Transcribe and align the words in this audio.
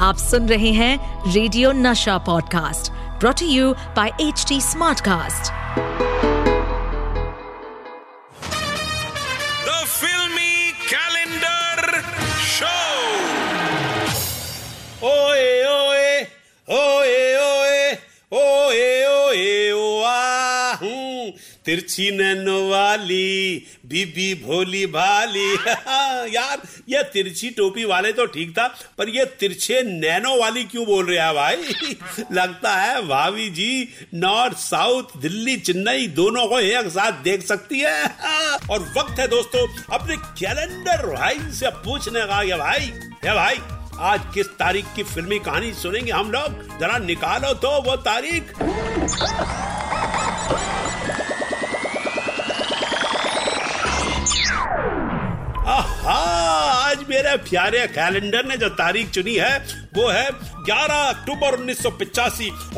आप 0.00 0.16
सुन 0.16 0.46
रहे 0.48 0.70
हैं 0.72 1.32
radio 1.32 1.70
Nasha 1.72 2.16
podcast 2.26 2.90
brought 3.20 3.40
you 3.42 3.72
by 3.96 4.10
H 4.20 4.44
T 4.48 4.60
Smartcast 4.60 5.50
the 9.66 9.74
Filmi 9.86 10.72
calendar 10.92 12.00
show 12.46 12.72
ओए 15.08 15.44
ओए 15.44 15.59
तिरछी 21.64 22.10
नैनो 22.10 22.70
वाली, 22.70 23.66
बीबी 23.86 24.34
भोली 24.34 24.86
भाली। 24.86 25.54
यार, 26.34 26.62
ये 26.88 27.02
तिरछी 27.02 27.50
टोपी 27.50 27.84
वाले 27.84 28.12
तो 28.12 28.26
ठीक 28.26 28.50
था, 28.52 28.66
पर 28.98 29.08
ये 29.08 29.24
तिरछे 29.24 29.82
नैनो 29.82 30.40
वाली 30.40 30.64
क्यों 30.64 30.86
बोल 30.86 31.06
रहे 31.06 31.18
हैं 31.18 31.34
भाई? 31.34 31.56
लगता 32.32 32.74
है 32.76 33.06
भाभी 33.08 33.50
जी 33.50 33.88
नॉर्थ 34.14 34.56
साउथ, 34.56 35.02
दिल्ली, 35.16 35.56
चेन्नई 35.56 36.06
दोनों 36.06 36.46
को 36.46 36.60
एक 36.60 36.88
साथ 36.88 37.12
देख 37.12 37.46
सकती 37.46 37.80
है। 37.80 38.04
और 38.70 38.92
वक्त 38.98 39.20
है 39.20 39.28
दोस्तों, 39.28 39.66
अपने 39.92 40.16
कैलेंडर 40.16 41.06
भाई 41.16 41.38
से 41.52 41.70
पूछने 41.70 42.20
का, 42.20 42.42
ये 42.42 42.56
भाई 42.56 42.92
ये 43.24 43.34
भाई, 43.34 43.58
आज 43.98 44.20
किस 44.34 44.46
तारीख 44.46 44.84
की 44.96 45.02
फिल्मी 45.02 45.38
कहानी 45.38 45.72
सुनेंगे 45.72 46.12
हम 46.12 46.30
लोग? 46.32 46.78
जरा 46.78 46.98
निकालो 46.98 47.54
तो 47.54 47.70
वो 47.82 47.96
तारीख। 47.96 48.54
मेरे 57.30 57.42
प्यारे 57.50 57.86
कैलेंडर 57.88 58.44
ने 58.46 58.56
जो 58.56 58.68
तारीख 58.74 59.10
चुनी 59.10 59.34
है 59.34 59.58
वो 59.94 60.08
है 60.08 60.28
11 60.60 61.08
अक्टूबर 61.08 61.54
उन्नीस 61.54 61.86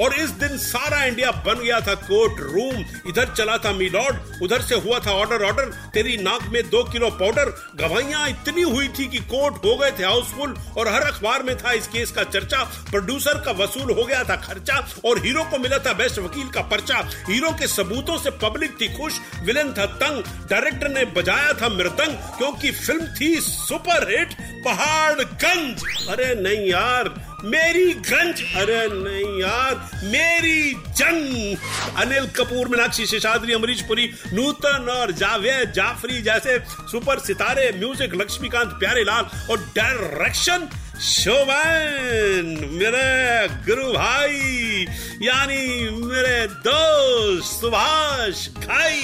और 0.01 0.15
इस 0.15 0.31
दिन 0.41 0.57
सारा 0.59 1.05
इंडिया 1.05 1.31
बन 1.47 1.61
गया 1.61 1.81
था 1.81 1.95
कोर्ट 2.03 2.41
रूम। 2.43 2.85
इधर 3.09 3.33
चला 3.35 3.57
था 3.59 3.73
मिलॉर्ड, 3.73 4.17
उधर 4.43 4.63
से 4.63 4.75
हुआ 4.77 4.99
था 4.99 5.13
ऑर्डर 5.13 5.45
ऑर्डर 5.45 5.71
तेरी 5.95 6.17
नाक 6.17 6.43
में 6.53 6.63
दो 6.71 6.83
किलो 6.85 7.11
पाउडर 7.13 7.51
गवाहियाँ 7.77 8.29
इतनी 8.29 8.63
हुई 8.63 8.89
थी 8.89 9.07
कि 9.07 9.19
कोर्ट 9.33 9.65
हो 9.65 9.77
गए 9.77 9.91
थे 9.91 10.05
हाउसफुल, 10.05 10.55
और 10.79 10.89
हर 10.89 11.03
अखबार 11.03 11.43
में 11.43 11.57
था 11.59 11.73
इस 11.73 11.87
केस 11.87 12.11
का 12.11 12.25
चर्चा। 12.25 12.63
प्रोड्यूसर 12.91 13.41
का 13.41 13.53
वसूल 13.53 13.91
हो 13.91 14.05
गया 14.05 14.23
था 14.25 14.37
खर्चा, 14.39 14.79
और 15.05 15.19
हीरो 15.19 15.45
को 15.45 15.59
मिला 15.59 15.79
था 15.79 15.93
बेस्ट 15.93 16.19
वकील 16.19 16.49
का 16.49 16.61
पर्चा। 16.73 16.99
हीरो 17.29 17.51
के 17.51 17.67
सबूतों 17.67 18.19
से 18.19 18.31
पब्लिक 18.43 18.81
थी 18.81 18.89
खुश 18.97 19.21
विलन 19.43 19.73
था 19.73 19.87
तंग। 19.97 20.23
डायरेक्टर 20.51 20.89
ने 20.89 21.05
बजाया 21.13 21.53
था 21.53 21.69
मृतंग, 21.69 22.17
क्योंकि 22.39 22.71
फ़िल्म 22.71 23.07
थी 23.15 23.35
सुपर 23.41 24.09
हिट 24.11 24.35
पहाड़गंज। 24.65 25.85
अरे 26.09 26.35
नहीं 26.41 26.67
यार 26.69 27.15
मेरी 27.45 27.93
गंज, 27.93 28.43
अरे 28.57 28.87
नहीं 28.89 29.41
यार, 29.41 29.75
मेरी 30.05 30.73
जंग। 30.99 31.57
अनिल 31.97 32.27
कपूर, 32.37 32.69
मीनाक्षी 32.69 33.07
शेषाद्री 33.07 33.53
अमरीश 33.53 33.81
पुरी 33.83 34.11
नूतन 34.33 34.89
और 34.91 35.13
जावेद 35.13 35.73
जाफरी 35.73 36.23
जैसे 36.23 36.59
सुपर 36.91 37.19
सितारे, 37.19 37.71
म्यूज़िक, 37.79 38.15
लक्ष्मीकांत 38.15 38.71
प्यारेलाल 38.73 39.25
और 39.51 39.59
डायरेक्शन 39.77 40.69
शोभन, 41.03 42.57
मेरे 42.73 43.49
गुरु 43.67 43.93
भाई, 43.93 44.87
यानी 45.23 45.91
मेरे 46.07 46.47
दोस्त 46.47 47.61
सुभाष 47.61 48.47
भाई। 48.67 49.01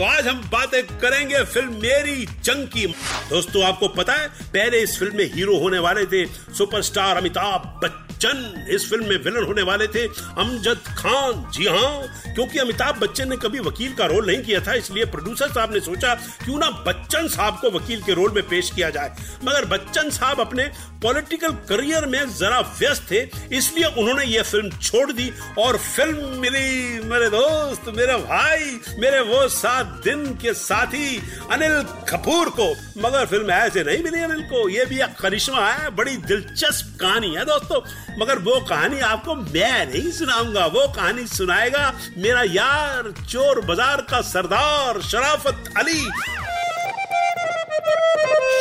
तो 0.00 0.04
आज 0.04 0.26
हम 0.26 0.38
बातें 0.52 0.82
करेंगे 0.98 1.42
फ़िल्म 1.44 1.72
मेरी 1.80 2.24
जंग 2.44 2.66
की 2.68 2.86
दोस्तों, 3.30 3.62
आपको 3.64 3.88
पता 3.90 4.12
है, 4.12 4.28
पहले 4.28 4.78
इस 4.82 4.98
फ़िल्म 4.98 5.16
में 5.16 5.32
हीरो 5.34 5.58
होने 5.60 5.78
वाले 5.78 6.04
थे 6.06 6.24
सुपरस्टार 6.26 7.16
अमिताभ 7.16 7.80
बच्चन। 7.82 8.66
इस 8.70 8.88
फ़िल्म 8.90 9.04
में 9.04 9.16
विलन 9.16 9.44
होने 9.46 9.62
वाले 9.62 9.86
थे 9.88 10.06
अमजद 10.06 10.80
खान। 10.98 11.44
जी 11.52 11.66
हाँ 11.66 12.34
क्योंकि 12.34 12.58
अमिताभ 12.58 12.98
बच्चन 13.00 13.28
ने 13.28 13.36
कभी 13.36 13.58
वकील 13.60 13.92
का 13.94 14.06
रोल 14.06 14.26
नहीं 14.26 14.42
किया 14.42 14.60
था, 14.60 14.74
इसलिए 14.74 15.04
प्रोड्यूसर 15.06 15.52
साहब 15.52 15.72
ने 15.74 15.80
सोचा, 15.80 16.14
क्यों 16.44 16.58
ना 16.58 16.70
बच्चन 16.70 16.99
साहब 17.10 17.58
को 17.60 17.70
वकील 17.70 18.02
के 18.02 18.14
रोल 18.14 18.32
में 18.32 18.42
पेश 18.48 18.70
किया 18.70 18.90
जाए। 18.90 19.14
मगर 19.44 19.64
बच्चन 19.68 20.10
साहब 20.10 20.40
अपने 20.40 20.64
पॉलिटिकल 21.02 21.52
करियर 21.68 22.06
में 22.06 22.20
जरा 22.30 22.60
व्यस्त 22.78 23.06
थे, 23.10 23.20
इसलिए 23.56 23.84
उन्होंने 23.84 24.24
यह 24.24 24.42
फ़िल्म 24.42 24.70
छोड़ 24.72 25.12
दी 25.12 25.30
और 25.58 25.76
फ़िल्म 25.76 26.40
मिली 26.40 27.00
मेरे 27.04 27.28
दोस्त, 27.30 27.88
मेरे 27.96 28.16
भाई, 28.18 28.78
मेरे 28.98 29.20
वो 29.22 29.46
सात 29.50 30.00
दिन 30.04 30.24
के 30.34 30.54
साथी 30.54 31.16
अनिल 31.52 31.82
कपूर 32.10 32.48
को। 32.50 32.68
मगर 33.00 33.26
फ़िल्म 33.26 33.50
ऐसे 33.50 33.84
नहीं 33.84 34.02
मिली 34.04 34.22
अनिल 34.22 34.42
को। 34.44 34.68
यह 34.68 34.84
भी 34.84 35.00
एक 35.00 35.16
करिश्मा 35.20 35.66
है, 35.66 35.90
बड़ी 35.90 36.16
दिलचस्प 36.18 36.98
कहानी 37.00 37.34
है 37.34 37.44
दोस्तों। 37.44 37.80
मगर 38.20 38.38
वो 38.40 38.60
कहानी 38.60 39.00
आपको 39.00 39.34
मैं 39.34 39.86
नहीं 39.86 40.10
सुनाऊँगा, 40.12 40.66
वो 40.66 40.86
कहानी 40.88 41.26
सुनाएगा 41.28 41.92
मेरा 42.18 42.42
यार 42.44 43.12
चोर 43.22 43.60
बाज़ार 43.66 44.06
का 44.10 44.20
सरदार 44.22 45.00
शराफत 45.02 45.72
अली। 45.78 46.00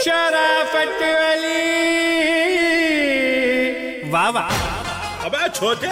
शराफत 0.03 1.01
अली 1.03 1.59
वाह 4.11 4.29
वाह। 4.29 4.67
अबे 5.25 5.47
छोटे, 5.49 5.87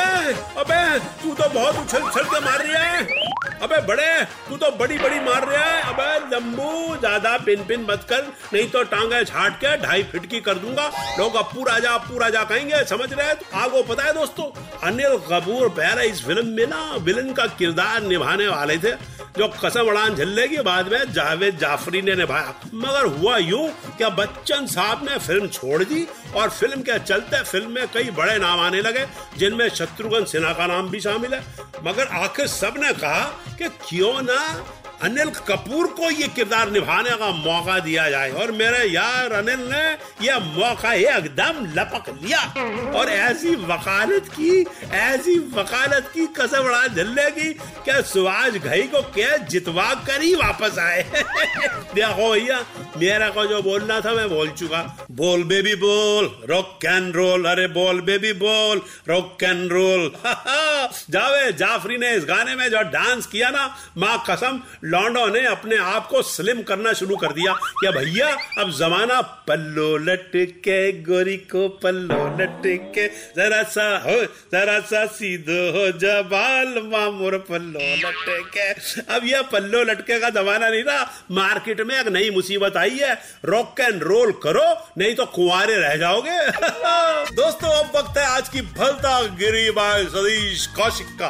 अबे, 0.60 1.00
तू 1.00 1.34
तो 1.34 1.50
बहुत 1.50 1.76
उछल 1.76 2.04
उछल 2.04 2.24
के 2.24 2.40
मार 2.40 2.60
रही 2.60 2.74
है। 2.74 3.26
अबे 3.62 3.82
बड़े, 3.88 4.08
तू 4.50 4.58
तो 4.58 4.70
बड़ी 4.72 4.98
बड़ी 4.98 5.20
मार 5.20 5.46
रहा 5.48 5.64
है। 5.64 5.82
अबे 5.82 6.36
लंबू, 6.36 6.96
ज़्यादा 6.96 7.38
पिन 7.38 7.64
पिन 7.64 7.86
मत 7.90 8.06
कर, 8.10 8.24
नहीं 8.54 8.70
तो 8.70 8.84
टांगे 8.84 9.24
झाट 9.24 9.56
के 9.56 9.76
ढाई 9.78 10.04
फिट 10.04 10.26
की 10.26 10.40
कर 10.40 10.54
दूँगा। 10.54 10.88
लोग 11.20 11.36
अब 11.36 11.46
पूरा 11.46 11.78
जा 11.80 11.98
पूरा 11.98 12.30
जा 12.30 12.44
कहेंगे, 12.44 12.84
समझ 12.86 13.14
रहे 13.14 13.28
हैं? 13.28 13.36
आपको 13.54 13.84
पता 13.84 14.04
है 14.04 14.14
दोस्तों? 14.14 14.46
अनिल 14.88 15.18
कपूर 15.28 15.70
पहले 15.70 16.08
इस 16.08 16.26
फ़िल्म 16.26 16.48
में 16.48 16.68
ना 16.68 16.96
विलन 17.00 17.34
का 17.34 17.46
किरदार 17.46 18.02
निभाने 18.02 18.48
वाले 18.48 18.78
थे। 18.78 18.92
जो 19.38 19.48
कसम 19.64 19.88
उड़ान 19.88 20.16
झल्ले 20.16 20.48
की 20.48 20.58
बाद 20.64 20.92
में 20.92 21.12
जावेद 21.14 21.58
जाफरी 21.58 22.02
ने 22.02 22.16
निभाया। 22.16 22.54
मगर 22.76 23.06
हुआ 23.18 23.38
यू 23.38 23.60
क्या 23.98 24.10
बच्चन 24.12 24.66
साहब 24.68 25.04
ने 25.04 25.18
फ़िल्म 25.18 25.48
छोड़ 25.50 25.84
दी 25.84 26.06
और 26.36 26.50
फ़िल्म 26.50 26.82
के 26.82 27.00
चलते 27.00 27.44
फ़िल्म 27.44 27.72
में 27.72 27.88
कई 27.94 28.10
बड़े 28.12 28.38
नाम 28.38 28.60
आने 28.60 28.82
लगे, 28.82 29.06
जिनमें 29.38 29.68
शत्रुघ्न 29.70 30.24
सिन्हा 30.26 30.54
का 30.54 30.68
नाम 30.68 30.90
भी 30.90 31.00
शामिल 31.00 31.34
है। 31.34 31.44
मगर 31.84 32.08
आखिर 32.18 32.48
सबने 32.50 32.94
कहा 32.94 33.24
कि 33.60 33.70
क्यों 33.90 34.22
ना 34.22 34.40
अनिल 35.02 35.30
कपूर 35.30 35.88
को 35.88 36.10
ये 36.12 36.28
किरदार 36.28 36.72
निभाने 36.72 37.10
का 37.10 37.32
मौका 37.32 37.80
दिया 37.80 38.10
जाए। 38.10 38.32
और 38.32 38.52
मेरे 38.52 38.86
यार 38.86 39.32
अनिल 39.32 39.60
ने 39.60 39.98
यह 40.26 40.40
मौका 40.40 40.94
एकदम 40.94 41.74
लपक 41.80 42.20
लिया। 42.24 42.40
और 42.92 43.10
ऐसी 43.10 43.56
वकालत 43.56 44.26
की, 44.28 44.66
ऐसी 44.92 45.40
वकालत 45.40 46.12
की 46.14 46.26
कसम 46.26 46.58
उड़ा 46.58 46.88
झल्ले 46.88 47.32
की 47.32 47.54
क्या 47.54 48.02
सुभाष 48.02 48.54
घई 48.54 48.82
को 48.82 49.02
क्या 49.02 49.38
जितवा 49.38 49.94
कर 49.94 50.22
ही 50.22 50.36
वापस 50.36 50.80
आए। 50.80 51.04
देखो 51.96 52.32
भैया, 52.34 52.66
मेरा 52.98 53.30
को 53.30 53.46
जो 53.46 53.62
बोलना 53.62 54.02
था 54.02 54.12
मैं 54.12 54.30
बोल 54.30 54.50
चुका। 54.50 55.08
बोल 55.12 55.44
बेबी 55.44 55.76
बोल 55.76 56.40
रॉक 56.50 56.80
कैन 56.82 57.12
रोल 57.12 57.46
अरे 57.46 57.68
बोल 57.68 58.02
बेबी 58.02 58.34
बोल 58.34 58.82
रॉक 59.10 59.38
कैन 59.40 59.68
रोल 59.68 60.12
जावे, 61.10 61.52
जाफरी 61.54 61.98
ने 61.98 62.16
इस 62.16 62.24
गाने 62.24 62.56
में 62.56 62.70
जो 62.70 62.82
डांस 62.82 63.26
किया 63.26 63.50
ना, 63.50 63.78
माँ 63.98 64.24
कसम 64.30 64.62
लॉन्डो 64.84 65.28
ने 65.28 65.46
अपने 65.46 65.78
आप 65.78 66.08
को 66.08 66.22
स्लिम 66.22 66.62
करना 66.62 66.94
शुरू 66.94 67.18
कर 67.18 67.28
दिया 67.28 67.54
क्या 67.54 67.92
भैया, 67.92 68.38
अब 68.60 68.72
जमाना 68.72 69.22
पल्लो 69.22 69.98
लटके, 69.98 70.92
गोरी 71.02 71.38
को 71.38 71.68
पल्लो 71.70 72.28
लटके, 72.42 73.08
जरा 73.08 73.64
सा 73.64 73.98
हो, 73.98 74.24
जरा 74.26 74.80
सा 74.80 75.06
सीधो 75.06 75.62
हो 75.72 75.88
जबाल 75.98 76.82
मामूर 76.86 77.38
पल्लो 77.38 77.80
लटके। 77.80 78.72
अब 79.16 79.22
यह 79.24 79.42
पल्लो 79.42 79.84
लटके 79.84 80.20
का 80.20 80.30
जमाना 80.30 80.70
नहीं 80.70 80.84
रहा 80.84 81.12
मार्केट 81.32 81.82
में 81.82 82.00
एक 82.00 82.08
नई 82.08 82.30
मुसीबत 82.30 82.78
आई 82.78 82.98
है। 82.98 83.22
रॉक 83.46 83.80
एंड 83.80 84.04
रोल 84.04 84.32
करो, 84.32 84.92
नहीं 84.98 85.16
तो 85.16 85.26
कुंवारे 85.26 85.76
रह 85.76 85.96
जाओगे। 85.96 86.48
दोस्तों, 87.36 87.70
अब 87.70 87.98
वक्त 87.98 88.18
है 88.18 88.26
आज 88.26 88.50
की 88.50 88.62
भलता 88.62 89.22
गिरी 89.24 89.72
बाय 89.72 90.04
सतीश 90.04 90.68
कौशिक 90.78 91.08
का 91.22 91.30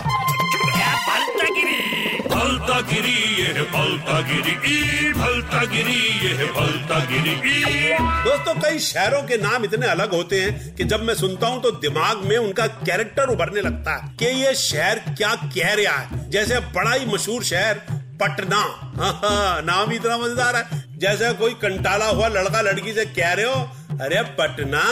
भलता 2.29 2.79
गिरी 2.89 3.13
ये 3.41 3.63
भलता 3.71 4.19
गिरी 4.29 4.51
ई 4.67 5.11
भलता 5.13 5.63
गिरी 5.71 5.99
ये 6.25 6.45
भलता 6.57 6.99
गिरी 7.11 7.31
ई 7.51 7.97
दोस्तों 8.25 8.53
कई 8.61 8.79
शहरों 8.87 9.21
के 9.27 9.37
नाम 9.41 9.63
इतने 9.65 9.87
अलग 9.87 10.13
होते 10.13 10.41
हैं 10.41 10.75
कि 10.75 10.83
जब 10.93 11.03
मैं 11.03 11.13
सुनता 11.15 11.47
हूँ 11.47 11.61
तो 11.61 11.71
दिमाग 11.85 12.23
में 12.29 12.37
उनका 12.37 12.67
कैरेक्टर 12.67 13.29
उभरने 13.29 13.61
लगता 13.61 13.95
है 13.95 14.15
कि 14.19 14.25
ये 14.43 14.53
शहर 14.63 14.99
क्या 15.09 15.33
कह 15.55 15.73
रहा 15.81 15.97
है। 15.97 16.29
जैसे 16.31 16.59
बड़ा 16.75 16.91
ही 16.91 17.05
मशहूर 17.05 17.43
शहर 17.43 17.81
पटना। 18.21 18.57
हाँ, 19.01 19.13
हाँ, 19.23 19.61
नाम 19.61 19.89
ही 19.89 19.95
इतना 19.95 20.17
मज़ेदार 20.17 20.55
है। 20.55 20.83
जैसे 20.99 21.31
कोई 21.41 21.53
कंटाला 21.63 22.05
हुआ 22.07 22.27
लड़का 22.27 22.61
लड़की 22.61 22.93
से 22.93 23.05
कह 23.17 23.33
रहे 23.33 23.45
हो 23.45 23.97
अरे 24.05 24.21
पटना? 24.39 24.83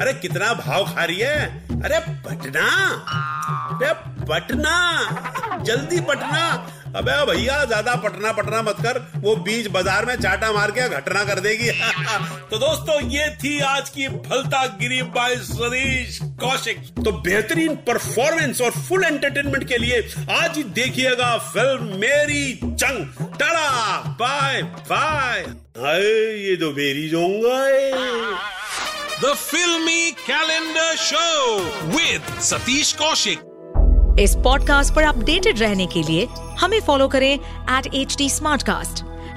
अरे 0.00 0.12
कितना 0.22 0.52
भाव 0.54 0.84
खा 0.94 1.04
रही 1.04 1.18
है। 1.18 1.69
अरे 1.84 1.98
पटना। 1.98 2.64
अरे 3.74 3.92
पटना। 4.24 4.74
जल्दी 5.64 6.00
पटना। 6.00 6.42
अबे 6.96 7.14
भैया, 7.26 7.64
ज़्यादा 7.64 7.94
पटना 7.94 8.32
पटना 8.32 8.62
मत 8.62 8.76
कर। 8.80 8.98
वो 9.16 9.36
बीच 9.36 9.66
बाज़ार 9.66 10.06
में 10.06 10.14
चाटा 10.16 10.52
मार 10.52 10.70
के 10.70 10.88
घटना 10.88 11.24
कर 11.24 11.40
देगी। 11.40 11.70
तो 12.50 12.58
दोस्तों, 12.58 13.00
ये 13.10 13.28
थी 13.34 13.58
आज 13.60 13.88
की 13.88 14.08
फलता 14.08 14.66
गिरी 14.66 15.02
बाय 15.02 15.36
सतीश 15.36 16.18
कौशिक। 16.40 16.84
तो 17.04 17.12
बेहतरीन 17.12 17.76
परफॉर्मेंस 17.76 18.60
और 18.60 18.70
फुल 18.70 19.04
एंटरटेनमेंट 19.04 19.68
के 19.68 19.78
लिए 19.78 20.00
आज 20.30 20.56
ही 20.56 20.62
देखिएगा 20.62 21.36
फ़िल्म 21.38 21.98
मेरी 21.98 22.60
जंग। 22.64 23.06
टाटा 23.38 24.00
बाय 24.20 24.62
बाय 24.62 25.44
ये 26.42 26.56
तो 26.56 26.70
मेरी 26.70 27.08
जाऊँगा 27.08 28.59
The 29.20 29.34
Filmy 29.34 30.12
Calendar 30.26 30.90
Show 30.96 31.64
with 31.94 32.28
Satish 32.40 32.92
Kaushik. 33.00 33.40
इस 34.20 34.34
पॉडकास्ट 34.44 34.94
पर 34.94 35.02
अपडेटेड 35.02 35.58
रहने 35.58 35.86
के 35.86 36.02
लिए 36.02 36.26
हमें 36.60 36.78
फॉलो 36.80 37.08
करें 37.08 37.32
एट 37.32 37.94
एच 37.94 38.16
डी 38.18 38.28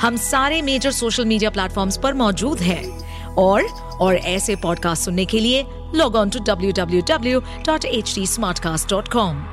हम 0.02 0.18
सारे 0.18 0.62
मेजर 0.62 0.92
सोशल 0.92 1.26
मीडिया 1.26 1.50
प्लेटफॉर्म 1.50 1.92
पर 2.04 2.14
मौजूद 2.14 2.60
हैं। 2.60 3.36
और 3.36 3.64
और 4.02 4.16
ऐसे 4.16 4.56
पॉडकास्ट 4.64 5.06
सुनने 5.06 5.26
के 5.26 5.40
लिए 5.40 5.66
log 5.96 6.16
on 6.16 6.30
to 6.30 6.40
W 6.40 6.72
W 6.72 7.02
W 7.10 7.40
dot 7.66 7.86
H 7.86 8.16
D 8.16 8.28
smartcast 8.60 8.90
dot 8.90 9.08
com 9.08 9.46